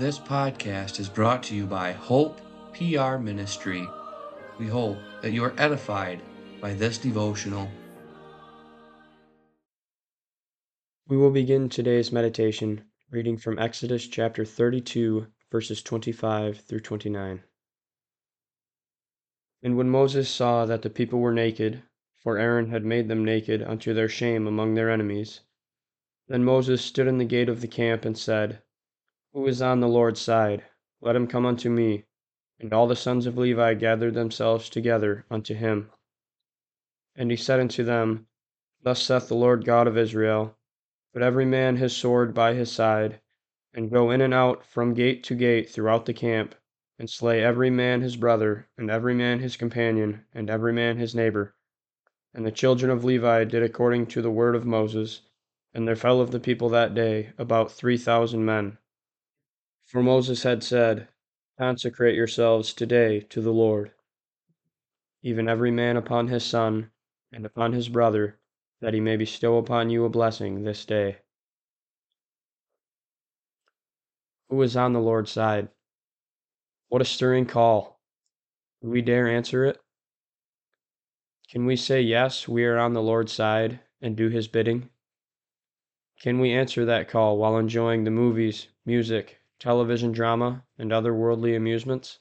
[0.00, 2.40] This podcast is brought to you by Hope
[2.72, 3.86] PR Ministry.
[4.58, 6.22] We hope that you are edified
[6.58, 7.68] by this devotional.
[11.06, 17.42] We will begin today's meditation reading from Exodus chapter 32, verses 25 through 29.
[19.62, 21.82] And when Moses saw that the people were naked,
[22.16, 25.40] for Aaron had made them naked unto their shame among their enemies,
[26.26, 28.62] then Moses stood in the gate of the camp and said,
[29.32, 30.64] who is on the Lord's side?
[31.00, 32.04] Let him come unto me.
[32.58, 35.90] And all the sons of Levi gathered themselves together unto him.
[37.14, 38.26] And he said unto them,
[38.82, 40.56] Thus saith the Lord God of Israel
[41.12, 43.20] Put every man his sword by his side,
[43.72, 46.54] and go in and out from gate to gate throughout the camp,
[46.98, 51.14] and slay every man his brother, and every man his companion, and every man his
[51.14, 51.54] neighbor.
[52.34, 55.22] And the children of Levi did according to the word of Moses,
[55.72, 58.78] and there fell of the people that day about three thousand men.
[59.90, 61.08] For Moses had said,
[61.58, 63.90] Consecrate yourselves today to the Lord,
[65.20, 66.92] even every man upon his son
[67.32, 68.38] and upon his brother,
[68.80, 71.16] that he may bestow upon you a blessing this day.
[74.48, 75.70] Who is on the Lord's side?
[76.86, 78.00] What a stirring call!
[78.82, 79.80] Do we dare answer it?
[81.50, 84.90] Can we say, Yes, we are on the Lord's side and do his bidding?
[86.20, 91.54] Can we answer that call while enjoying the movies, music, television drama, and other worldly
[91.54, 92.18] amusements?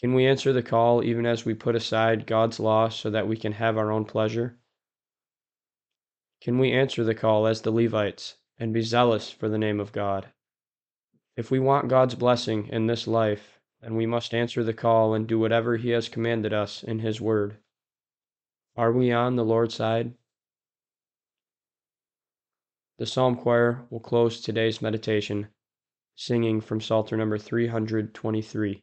[0.00, 3.36] Can we answer the call even as we put aside God's law so that we
[3.36, 4.58] can have our own pleasure?
[6.40, 9.92] Can we answer the call as the Levites and be zealous for the name of
[9.92, 10.28] God?
[11.34, 15.26] If we want God's blessing in this life, then we must answer the call and
[15.26, 17.56] do whatever He has commanded us in His Word.
[18.76, 20.14] Are we on the Lord's side?
[22.98, 25.48] The Psalm Choir will close today's meditation
[26.16, 28.82] singing from Psalter number 323.